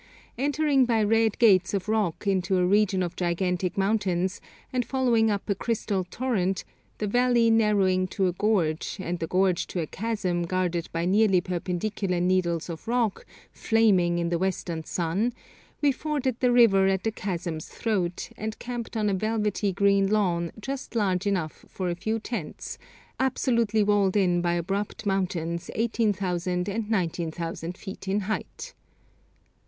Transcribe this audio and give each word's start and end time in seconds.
Entering 0.35 0.85
by 0.85 1.03
red 1.03 1.37
gates 1.37 1.75
of 1.75 1.87
rock 1.87 2.25
into 2.25 2.57
a 2.57 2.65
region 2.65 3.03
of 3.03 3.15
gigantic 3.15 3.77
mountains, 3.77 4.41
and 4.73 4.83
following 4.83 5.29
up 5.29 5.47
a 5.47 5.53
crystal 5.53 6.05
torrent, 6.09 6.63
the 6.97 7.05
valley 7.05 7.51
narrowing 7.51 8.07
to 8.07 8.25
a 8.25 8.31
gorge, 8.33 8.97
and 8.99 9.19
the 9.19 9.27
gorge 9.27 9.67
to 9.67 9.79
a 9.79 9.85
chasm 9.85 10.41
guarded 10.41 10.89
by 10.91 11.05
nearly 11.05 11.39
perpendicular 11.39 12.19
needles 12.19 12.67
of 12.67 12.87
rock 12.87 13.27
flaming 13.51 14.17
in 14.17 14.29
the 14.29 14.39
westering 14.39 14.83
sun, 14.85 15.33
we 15.83 15.91
forded 15.91 16.35
the 16.39 16.51
river 16.51 16.87
at 16.87 17.03
the 17.03 17.11
chasm's 17.11 17.67
throat, 17.67 18.31
and 18.35 18.57
camped 18.57 18.97
on 18.97 19.07
a 19.07 19.13
velvety 19.13 19.71
green 19.71 20.07
lawn 20.07 20.51
just 20.59 20.95
large 20.95 21.27
enough 21.27 21.63
for 21.69 21.91
a 21.91 21.95
few 21.95 22.17
tents, 22.19 22.79
absolutely 23.19 23.83
walled 23.83 24.17
in 24.17 24.41
by 24.41 24.53
abrupt 24.53 25.05
mountains 25.05 25.69
18,000 25.75 26.67
and 26.67 26.89
19,000 26.89 27.77
feet 27.77 28.07
in 28.07 28.21
height. 28.21 28.73